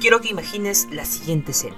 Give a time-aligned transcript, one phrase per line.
[0.00, 1.76] Quiero que imagines la siguiente escena.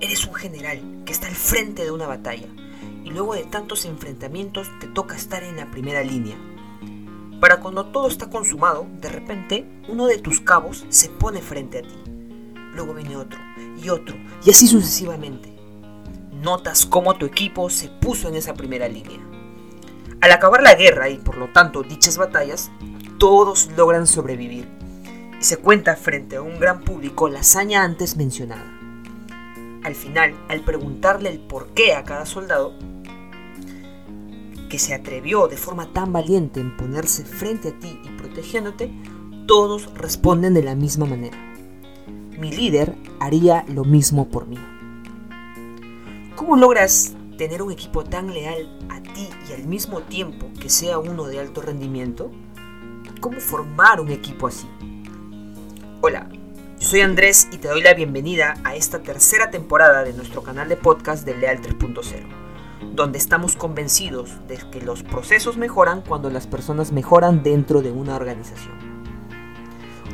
[0.00, 2.46] Eres un general que está al frente de una batalla
[3.04, 6.36] y luego de tantos enfrentamientos te toca estar en la primera línea.
[7.40, 11.82] Para cuando todo está consumado, de repente uno de tus cabos se pone frente a
[11.82, 11.94] ti.
[12.74, 13.38] Luego viene otro
[13.82, 15.52] y otro y así sucesivamente.
[16.32, 19.18] Notas cómo tu equipo se puso en esa primera línea.
[20.20, 22.70] Al acabar la guerra y por lo tanto dichas batallas,
[23.18, 24.68] todos logran sobrevivir
[25.40, 28.64] y se cuenta frente a un gran público la hazaña antes mencionada.
[29.84, 32.74] Al final, al preguntarle el por qué a cada soldado,
[34.68, 38.92] que se atrevió de forma tan valiente en ponerse frente a ti y protegiéndote,
[39.46, 41.38] todos responden de la misma manera.
[42.38, 44.58] Mi líder haría lo mismo por mí.
[46.36, 50.98] ¿Cómo logras tener un equipo tan leal a ti y al mismo tiempo que sea
[50.98, 52.30] uno de alto rendimiento?
[53.20, 54.68] ¿Cómo formar un equipo así?
[56.00, 56.28] Hola,
[56.78, 60.68] yo soy Andrés y te doy la bienvenida a esta tercera temporada de nuestro canal
[60.68, 66.46] de podcast de Leal 3.0, donde estamos convencidos de que los procesos mejoran cuando las
[66.46, 68.78] personas mejoran dentro de una organización.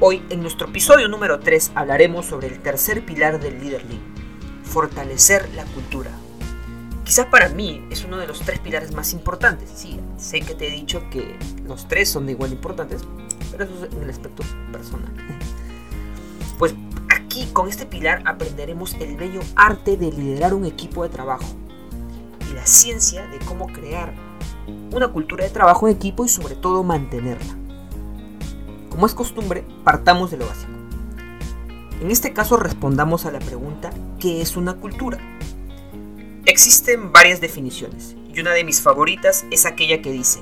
[0.00, 4.00] Hoy, en nuestro episodio número 3, hablaremos sobre el tercer pilar del Leadership,
[4.62, 6.12] fortalecer la cultura.
[7.04, 9.68] Quizás para mí es uno de los tres pilares más importantes.
[9.74, 11.36] Sí, sé que te he dicho que
[11.66, 13.02] los tres son de igual importantes,
[13.50, 14.42] pero eso es en el aspecto
[14.72, 15.12] personal.
[16.58, 16.74] Pues
[17.10, 21.46] aquí con este pilar aprenderemos el bello arte de liderar un equipo de trabajo
[22.50, 24.14] y la ciencia de cómo crear
[24.92, 27.54] una cultura de trabajo en equipo y sobre todo mantenerla.
[28.90, 30.72] Como es costumbre, partamos de lo básico.
[32.00, 35.18] En este caso respondamos a la pregunta ¿qué es una cultura?
[36.46, 40.40] Existen varias definiciones y una de mis favoritas es aquella que dice,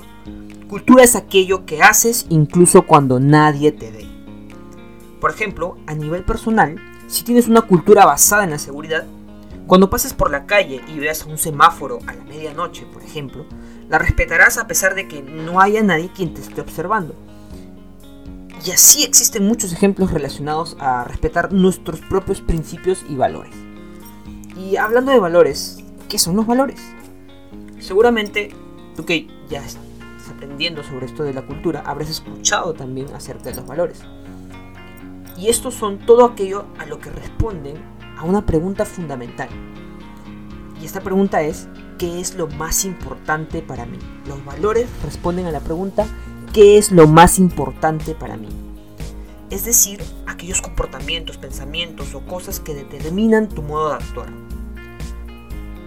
[0.67, 4.12] cultura es aquello que haces incluso cuando nadie te ve.
[5.23, 6.75] Por ejemplo, a nivel personal,
[7.07, 9.05] si tienes una cultura basada en la seguridad,
[9.67, 13.45] cuando pases por la calle y veas un semáforo a la medianoche, por ejemplo,
[13.87, 17.15] la respetarás a pesar de que no haya nadie quien te esté observando.
[18.65, 23.55] Y así existen muchos ejemplos relacionados a respetar nuestros propios principios y valores.
[24.57, 25.77] Y hablando de valores,
[26.09, 26.81] ¿qué son los valores?
[27.79, 28.53] Seguramente
[28.97, 29.79] tú que ya estás
[30.35, 34.01] aprendiendo sobre esto de la cultura, habrás escuchado también acerca de los valores.
[35.43, 37.75] Y estos son todo aquello a lo que responden
[38.17, 39.49] a una pregunta fundamental.
[40.81, 41.67] Y esta pregunta es,
[41.99, 43.99] ¿qué es lo más importante para mí?
[44.25, 46.07] Los valores responden a la pregunta,
[46.53, 48.47] ¿qué es lo más importante para mí?
[49.49, 54.29] Es decir, aquellos comportamientos, pensamientos o cosas que determinan tu modo de actuar.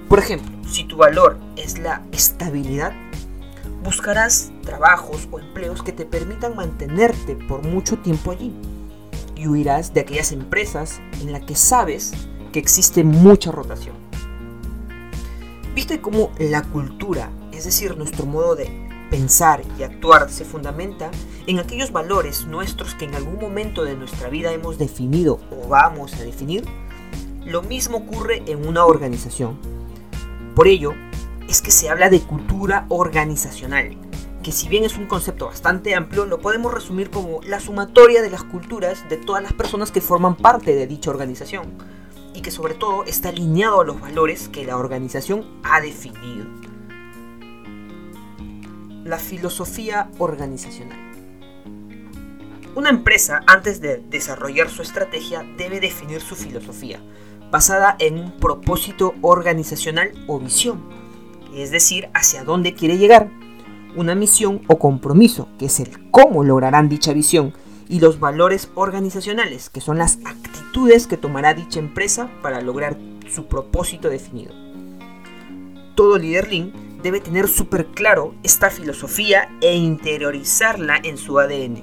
[0.06, 2.93] Por ejemplo, si tu valor es la estabilidad,
[3.83, 8.53] buscarás trabajos o empleos que te permitan mantenerte por mucho tiempo allí
[9.37, 12.13] y huirás de aquellas empresas en las que sabes
[12.53, 13.95] que existe mucha rotación.
[15.75, 18.71] ¿Viste cómo la cultura, es decir, nuestro modo de
[19.11, 21.11] pensar y actuar, se fundamenta
[21.47, 26.15] en aquellos valores nuestros que en algún momento de nuestra vida hemos definido o vamos
[26.15, 26.65] a definir?
[27.45, 29.59] Lo mismo ocurre en una organización.
[30.55, 30.95] Por ello,
[31.49, 33.97] es que se habla de cultura organizacional,
[34.47, 38.31] que si bien es un concepto bastante amplio, lo podemos resumir como la sumatoria de
[38.31, 41.77] las culturas de todas las personas que forman parte de dicha organización
[42.33, 46.47] y que sobre todo está alineado a los valores que la organización ha definido.
[49.03, 50.97] La filosofía organizacional.
[52.77, 57.03] Una empresa, antes de desarrollar su estrategia, debe definir su filosofía,
[57.51, 60.89] basada en un propósito organizacional o visión,
[61.53, 63.28] es decir, hacia dónde quiere llegar
[63.97, 67.53] una misión o compromiso, que es el cómo lograrán dicha visión,
[67.89, 72.97] y los valores organizacionales, que son las actitudes que tomará dicha empresa para lograr
[73.33, 74.53] su propósito definido.
[75.95, 81.83] Todo líder Lean debe tener súper claro esta filosofía e interiorizarla en su ADN,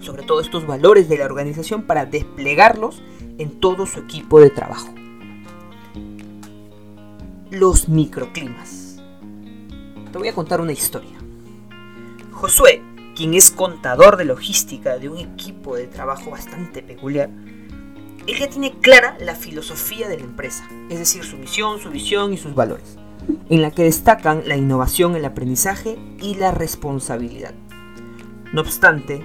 [0.00, 3.02] sobre todo estos valores de la organización para desplegarlos
[3.38, 4.94] en todo su equipo de trabajo.
[7.50, 8.77] Los microclimas
[10.18, 11.16] te voy a contar una historia.
[12.32, 12.82] Josué,
[13.14, 17.30] quien es contador de logística de un equipo de trabajo bastante peculiar,
[18.26, 22.32] él ya tiene clara la filosofía de la empresa, es decir, su misión, su visión
[22.32, 22.98] y sus valores,
[23.48, 27.54] en la que destacan la innovación, el aprendizaje y la responsabilidad.
[28.52, 29.22] No obstante,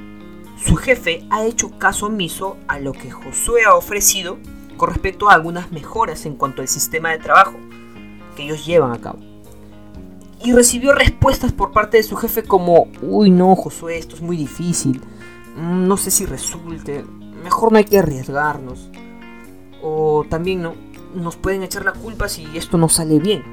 [0.64, 4.38] su jefe ha hecho caso omiso a lo que Josué ha ofrecido
[4.78, 7.58] con respecto a algunas mejoras en cuanto al sistema de trabajo
[8.36, 9.33] que ellos llevan a cabo
[10.44, 14.36] y recibió respuestas por parte de su jefe como, uy no, Josué, esto es muy
[14.36, 15.02] difícil,
[15.56, 17.06] mm, no sé si resulte,
[17.44, 18.90] mejor no hay que arriesgarnos.
[19.82, 20.76] O también no,
[21.14, 23.44] nos pueden echar la culpa si esto no sale bien.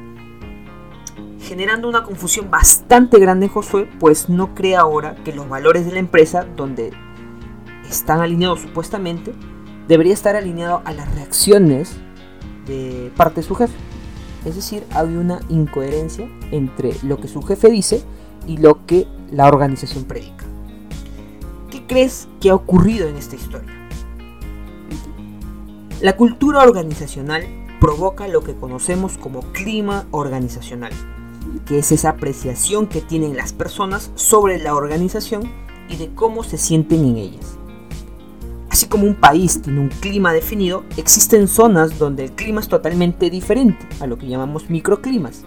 [1.40, 5.92] Generando una confusión bastante grande en Josué, pues no cree ahora que los valores de
[5.92, 6.92] la empresa, donde
[7.88, 9.32] están alineados supuestamente,
[9.88, 11.96] debería estar alineado a las reacciones
[12.66, 13.89] de parte de su jefe.
[14.44, 18.02] Es decir, hay una incoherencia entre lo que su jefe dice
[18.46, 20.44] y lo que la organización predica.
[21.70, 23.70] ¿Qué crees que ha ocurrido en esta historia?
[26.00, 27.44] La cultura organizacional
[27.80, 30.92] provoca lo que conocemos como clima organizacional,
[31.66, 35.42] que es esa apreciación que tienen las personas sobre la organización
[35.88, 37.59] y de cómo se sienten en ellas.
[38.90, 43.86] Como un país tiene un clima definido, existen zonas donde el clima es totalmente diferente,
[44.00, 45.44] a lo que llamamos microclimas.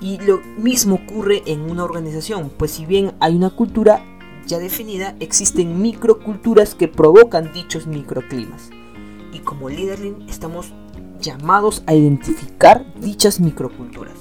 [0.00, 4.04] Y lo mismo ocurre en una organización, pues si bien hay una cultura
[4.46, 8.70] ya definida, existen microculturas que provocan dichos microclimas.
[9.32, 10.72] Y como Leaderling estamos
[11.20, 14.14] llamados a identificar dichas microculturas.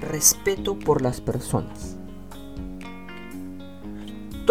[0.00, 1.99] Respeto por las personas.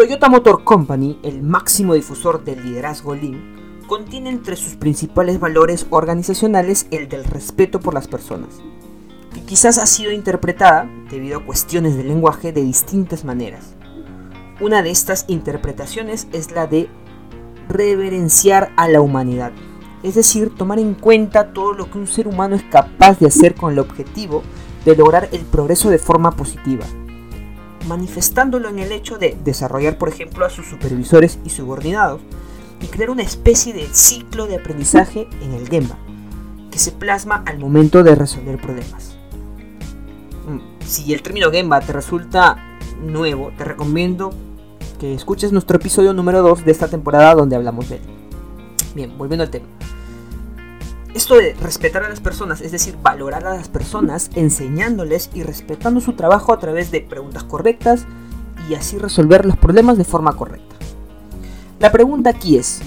[0.00, 6.86] Toyota Motor Company, el máximo difusor del liderazgo Lean, contiene entre sus principales valores organizacionales
[6.90, 8.62] el del respeto por las personas,
[9.34, 13.74] que quizás ha sido interpretada, debido a cuestiones de lenguaje, de distintas maneras.
[14.58, 16.88] Una de estas interpretaciones es la de
[17.68, 19.52] reverenciar a la humanidad,
[20.02, 23.54] es decir, tomar en cuenta todo lo que un ser humano es capaz de hacer
[23.54, 24.42] con el objetivo
[24.86, 26.86] de lograr el progreso de forma positiva
[27.86, 32.20] manifestándolo en el hecho de desarrollar, por ejemplo, a sus supervisores y subordinados
[32.80, 35.96] y crear una especie de ciclo de aprendizaje en el Gemba,
[36.70, 39.16] que se plasma al momento de resolver problemas.
[40.46, 42.56] Mm, si el término Gemba te resulta
[43.02, 44.30] nuevo, te recomiendo
[44.98, 48.02] que escuches nuestro episodio número 2 de esta temporada donde hablamos de él.
[48.94, 49.66] Bien, volviendo al tema.
[51.14, 56.00] Esto de respetar a las personas, es decir, valorar a las personas, enseñándoles y respetando
[56.00, 58.06] su trabajo a través de preguntas correctas
[58.68, 60.76] y así resolver los problemas de forma correcta.
[61.80, 62.80] La pregunta aquí es,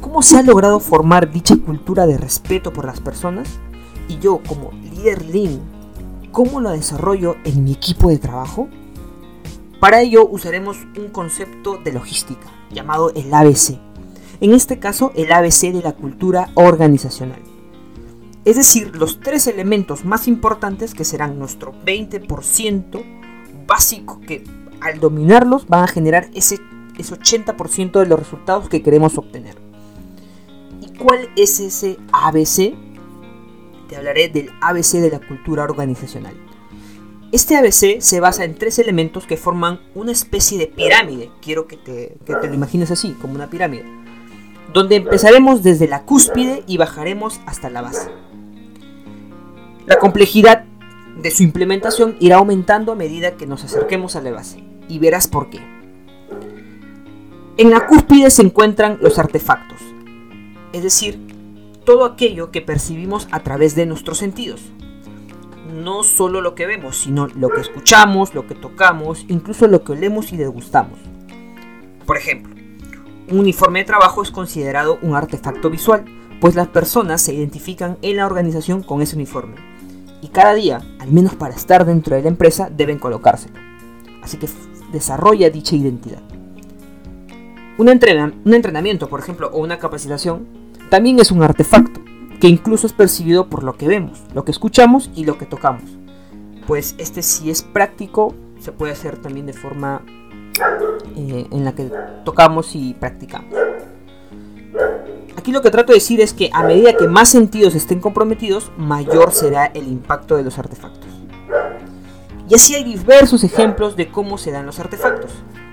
[0.00, 3.48] ¿cómo se ha logrado formar dicha cultura de respeto por las personas?
[4.06, 5.58] Y yo, como líder Lean,
[6.30, 8.68] ¿cómo lo desarrollo en mi equipo de trabajo?
[9.80, 13.80] Para ello usaremos un concepto de logística llamado el ABC.
[14.40, 17.53] En este caso, el ABC de la cultura organizacional.
[18.44, 23.02] Es decir, los tres elementos más importantes que serán nuestro 20%
[23.66, 24.44] básico que
[24.80, 26.60] al dominarlos van a generar ese,
[26.98, 29.56] ese 80% de los resultados que queremos obtener.
[30.82, 32.74] ¿Y cuál es ese ABC?
[33.88, 36.34] Te hablaré del ABC de la cultura organizacional.
[37.32, 41.30] Este ABC se basa en tres elementos que forman una especie de pirámide.
[41.40, 43.84] Quiero que te, que te lo imagines así, como una pirámide.
[44.74, 48.23] Donde empezaremos desde la cúspide y bajaremos hasta la base.
[49.86, 50.64] La complejidad
[51.20, 55.28] de su implementación irá aumentando a medida que nos acerquemos a la base, y verás
[55.28, 55.60] por qué.
[57.58, 59.78] En la cúspide se encuentran los artefactos,
[60.72, 61.20] es decir,
[61.84, 64.62] todo aquello que percibimos a través de nuestros sentidos.
[65.70, 69.92] No solo lo que vemos, sino lo que escuchamos, lo que tocamos, incluso lo que
[69.92, 70.98] olemos y degustamos.
[72.06, 72.54] Por ejemplo,
[73.30, 76.06] un uniforme de trabajo es considerado un artefacto visual,
[76.40, 79.73] pues las personas se identifican en la organización con ese uniforme
[80.24, 83.60] y cada día, al menos para estar dentro de la empresa, deben colocárselo.
[84.22, 84.48] Así que
[84.90, 86.22] desarrolla dicha identidad.
[87.76, 90.46] Un, entrenamiento, por ejemplo, o una capacitación,
[90.88, 92.00] también es un artefacto,
[92.40, 95.82] que incluso es percibido por lo que vemos, lo que escuchamos y lo que tocamos.
[96.66, 100.00] Pues este si es práctico, se puede hacer también de forma
[101.16, 101.90] eh, en la que
[102.24, 103.52] tocamos y practicamos.
[105.44, 108.72] Aquí lo que trato de decir es que a medida que más sentidos estén comprometidos,
[108.78, 111.10] mayor será el impacto de los artefactos.
[112.48, 115.32] Y así hay diversos ejemplos de cómo se dan los artefactos.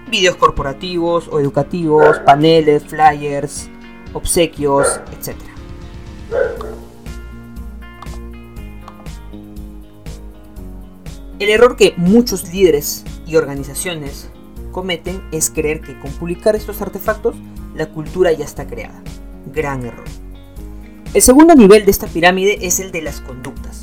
[0.09, 3.69] Videos corporativos o educativos, paneles, flyers,
[4.11, 5.37] obsequios, etc.
[11.39, 14.29] El error que muchos líderes y organizaciones
[14.73, 17.37] cometen es creer que con publicar estos artefactos
[17.73, 19.01] la cultura ya está creada
[19.45, 20.05] gran error.
[21.13, 23.81] El segundo nivel de esta pirámide es el de las conductas,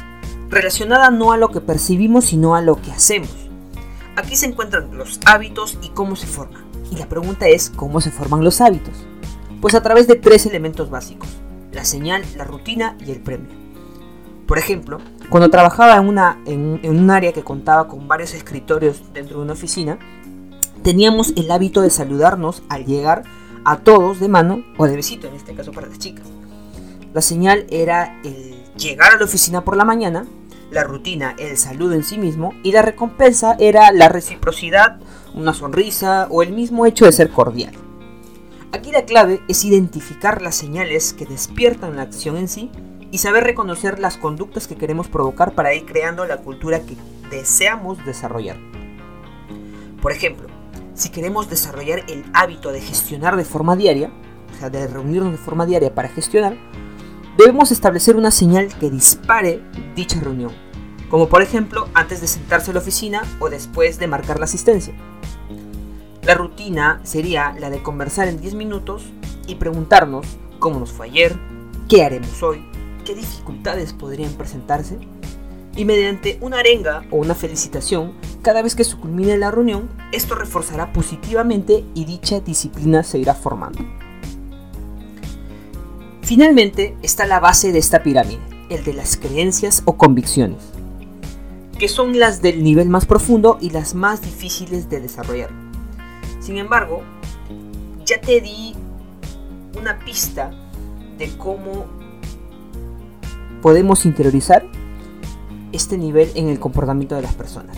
[0.49, 3.31] relacionada no a lo que percibimos sino a lo que hacemos.
[4.17, 6.65] Aquí se encuentran los hábitos y cómo se forman.
[6.91, 8.95] Y la pregunta es, ¿cómo se forman los hábitos?
[9.61, 11.29] Pues a través de tres elementos básicos,
[11.73, 13.50] la señal, la rutina y el premio.
[14.47, 14.99] Por ejemplo,
[15.29, 19.53] cuando trabajaba en, una, en un área que contaba con varios escritorios dentro de una
[19.53, 19.99] oficina,
[20.83, 23.25] teníamos el hábito de saludarnos al llegar
[23.65, 26.27] a todos de mano o de besito, en este caso para las chicas.
[27.15, 30.27] La señal era el llegar a la oficina por la mañana,
[30.71, 34.99] la rutina el saludo en sí mismo y la recompensa era la reciprocidad,
[35.35, 37.73] una sonrisa o el mismo hecho de ser cordial.
[38.73, 42.71] Aquí la clave es identificar las señales que despiertan la acción en sí
[43.11, 46.97] y saber reconocer las conductas que queremos provocar para ir creando la cultura que
[47.31, 48.59] deseamos desarrollar.
[50.03, 50.49] Por ejemplo,
[50.99, 54.11] si queremos desarrollar el hábito de gestionar de forma diaria,
[54.52, 56.57] o sea, de reunirnos de forma diaria para gestionar,
[57.37, 59.62] debemos establecer una señal que dispare
[59.95, 60.50] dicha reunión,
[61.09, 64.93] como por ejemplo antes de sentarse a la oficina o después de marcar la asistencia.
[66.23, 69.05] La rutina sería la de conversar en 10 minutos
[69.47, 70.26] y preguntarnos
[70.59, 71.38] cómo nos fue ayer,
[71.88, 72.69] qué haremos hoy,
[73.05, 74.99] qué dificultades podrían presentarse.
[75.78, 80.35] Y mediante una arenga o una felicitación, cada vez que se culmine la reunión, esto
[80.35, 83.78] reforzará positivamente y dicha disciplina se irá formando.
[86.23, 90.64] Finalmente está la base de esta pirámide, el de las creencias o convicciones,
[91.78, 95.50] que son las del nivel más profundo y las más difíciles de desarrollar.
[96.40, 97.02] Sin embargo,
[98.04, 98.75] ya te di
[99.78, 100.50] una pista
[101.18, 101.87] de cómo
[103.62, 104.68] podemos interiorizar
[105.72, 107.76] este nivel en el comportamiento de las personas.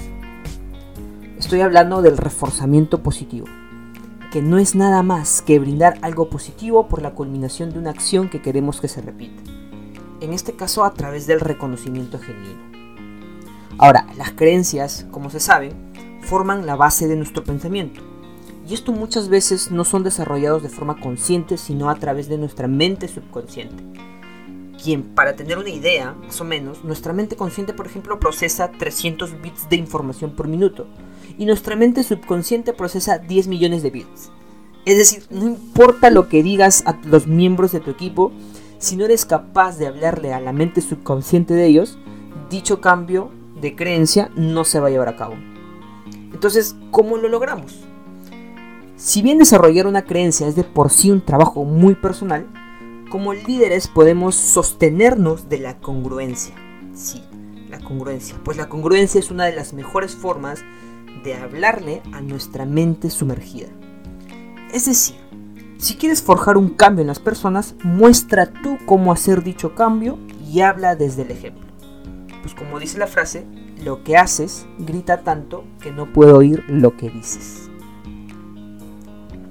[1.38, 3.46] Estoy hablando del reforzamiento positivo,
[4.30, 8.28] que no es nada más que brindar algo positivo por la culminación de una acción
[8.28, 9.42] que queremos que se repita.
[10.20, 12.70] En este caso a través del reconocimiento genuino.
[13.78, 15.72] Ahora, las creencias, como se sabe,
[16.22, 18.02] forman la base de nuestro pensamiento
[18.70, 22.68] y esto muchas veces no son desarrollados de forma consciente, sino a través de nuestra
[22.68, 23.82] mente subconsciente.
[24.82, 29.42] Quien, para tener una idea, más o menos, nuestra mente consciente, por ejemplo, procesa 300
[29.42, 30.86] bits de información por minuto
[31.38, 34.30] y nuestra mente subconsciente procesa 10 millones de bits.
[34.86, 38.32] Es decir, no importa lo que digas a los miembros de tu equipo,
[38.78, 41.98] si no eres capaz de hablarle a la mente subconsciente de ellos,
[42.48, 45.34] dicho cambio de creencia no se va a llevar a cabo.
[46.32, 47.80] Entonces, ¿cómo lo logramos?
[48.96, 52.46] Si bien desarrollar una creencia es de por sí un trabajo muy personal,
[53.10, 56.54] como líderes podemos sostenernos de la congruencia.
[56.94, 57.22] Sí,
[57.68, 58.36] la congruencia.
[58.42, 60.60] Pues la congruencia es una de las mejores formas
[61.22, 63.68] de hablarle a nuestra mente sumergida.
[64.72, 65.16] Es decir,
[65.76, 70.60] si quieres forjar un cambio en las personas, muestra tú cómo hacer dicho cambio y
[70.60, 71.66] habla desde el ejemplo.
[72.42, 73.44] Pues como dice la frase,
[73.84, 77.68] lo que haces grita tanto que no puedo oír lo que dices.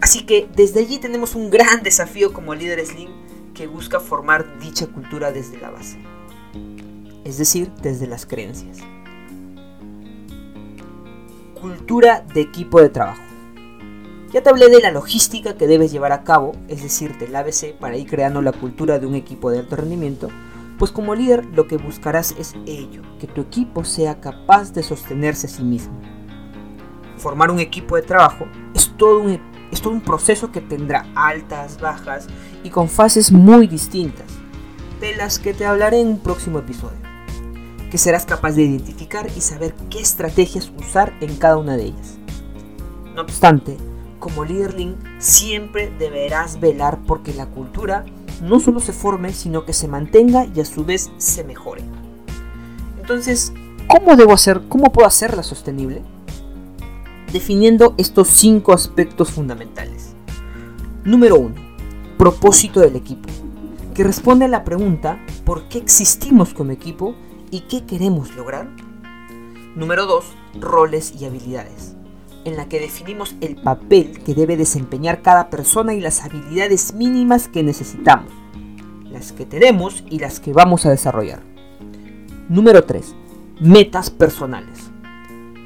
[0.02, 3.29] Así que desde allí tenemos un gran desafío como líder Slim
[3.60, 6.00] que busca formar dicha cultura desde la base,
[7.26, 8.78] es decir, desde las creencias.
[11.60, 13.22] Cultura de equipo de trabajo.
[14.32, 17.78] Ya te hablé de la logística que debes llevar a cabo, es decir, del ABC,
[17.78, 20.30] para ir creando la cultura de un equipo de alto rendimiento,
[20.78, 25.48] pues como líder lo que buscarás es ello, que tu equipo sea capaz de sostenerse
[25.48, 26.00] a sí mismo.
[27.18, 28.90] Formar un equipo de trabajo es
[29.72, 32.28] es todo un proceso que tendrá altas, bajas
[32.64, 34.26] y con fases muy distintas,
[35.00, 36.98] de las que te hablaré en un próximo episodio,
[37.90, 42.18] que serás capaz de identificar y saber qué estrategias usar en cada una de ellas.
[43.16, 43.78] No obstante,
[44.20, 48.06] como líderling siempre deberás velar porque la cultura
[48.42, 51.84] no solo se forme, sino que se mantenga y a su vez se mejore.
[53.00, 53.54] Entonces,
[53.88, 56.04] ¿cómo debo hacer, cómo puedo hacerla sostenible?
[57.32, 60.14] definiendo estos cinco aspectos fundamentales.
[61.04, 61.69] Número 1.
[62.20, 63.30] Propósito del equipo,
[63.96, 67.16] que responde a la pregunta ¿por qué existimos como equipo
[67.50, 68.68] y qué queremos lograr?
[69.74, 70.26] Número 2.
[70.60, 71.96] Roles y habilidades,
[72.44, 77.48] en la que definimos el papel que debe desempeñar cada persona y las habilidades mínimas
[77.48, 78.34] que necesitamos,
[79.10, 81.42] las que tenemos y las que vamos a desarrollar.
[82.50, 83.16] Número 3.
[83.62, 84.90] Metas personales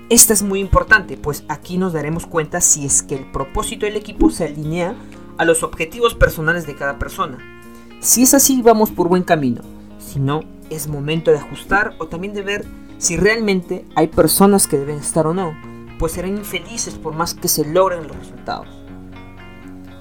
[0.10, 3.95] esta es muy importante, pues aquí nos daremos cuenta si es que el propósito del
[3.95, 4.93] equipo se alinea
[5.43, 7.38] a los objetivos personales de cada persona.
[8.00, 9.62] Si es así, vamos por buen camino.
[10.00, 12.65] Si no, es momento de ajustar o también de ver
[12.97, 15.53] si realmente hay personas que deben estar o no,
[16.00, 18.67] pues serán infelices por más que se logren los resultados.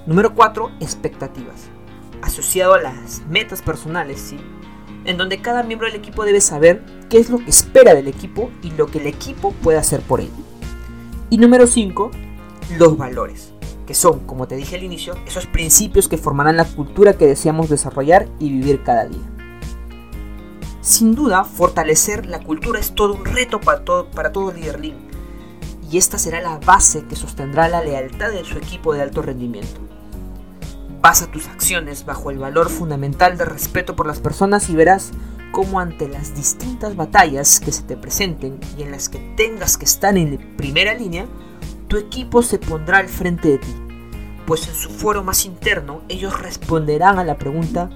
[0.05, 0.71] Número 4.
[0.79, 1.69] Expectativas.
[2.21, 4.37] Asociado a las metas personales, ¿sí?
[5.05, 8.49] en donde cada miembro del equipo debe saber qué es lo que espera del equipo
[8.61, 10.31] y lo que el equipo puede hacer por él.
[11.29, 12.11] Y número 5,
[12.77, 13.52] los valores,
[13.85, 17.69] que son, como te dije al inicio, esos principios que formarán la cultura que deseamos
[17.69, 19.21] desarrollar y vivir cada día.
[20.81, 24.51] Sin duda, fortalecer la cultura es todo un reto para todo, para todo
[25.93, 29.79] y esta será la base que sostendrá la lealtad de su equipo de alto rendimiento.
[31.01, 35.11] Basa tus acciones bajo el valor fundamental de respeto por las personas y verás
[35.51, 39.85] cómo ante las distintas batallas que se te presenten y en las que tengas que
[39.85, 41.27] estar en primera línea,
[41.93, 43.75] tu equipo se pondrá al frente de ti,
[44.47, 47.87] pues en su foro más interno ellos responderán a la pregunta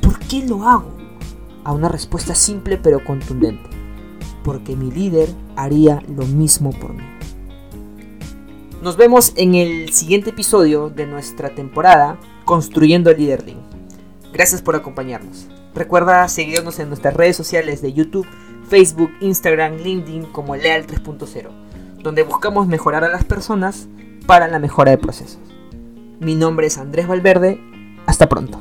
[0.00, 0.96] ¿por qué lo hago?
[1.62, 3.68] A una respuesta simple pero contundente,
[4.42, 7.02] porque mi líder haría lo mismo por mí.
[8.80, 13.44] Nos vemos en el siguiente episodio de nuestra temporada Construyendo el Líder
[14.32, 15.46] Gracias por acompañarnos.
[15.74, 18.26] Recuerda seguirnos en nuestras redes sociales de YouTube,
[18.70, 21.50] Facebook, Instagram, LinkedIn como Leal 3.0,
[22.02, 23.88] donde buscamos mejorar a las personas
[24.26, 25.40] para la mejora de procesos.
[26.20, 27.60] Mi nombre es Andrés Valverde.
[28.06, 28.58] Hasta pronto.